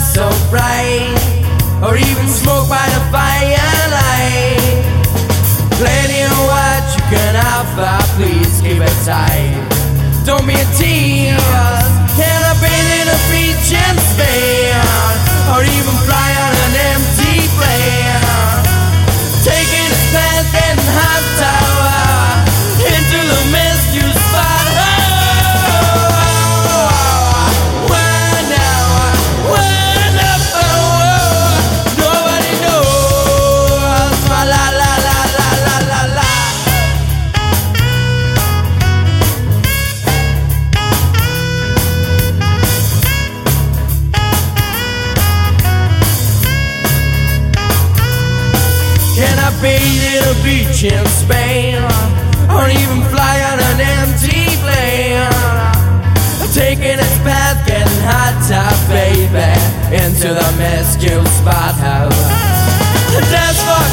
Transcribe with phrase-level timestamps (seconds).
[0.00, 1.14] so bright,
[1.82, 3.19] or even smoke by the fire.
[49.62, 51.76] bathe in a beach in Spain,
[52.48, 55.28] or even fly on an empty plane.
[56.50, 59.54] Taking a path getting hot top, baby,
[59.94, 62.26] into the Mescue spot house.
[63.30, 63.86] That's for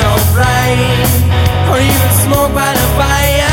[0.00, 1.10] so bright,
[1.70, 3.49] or even smoke by the fire.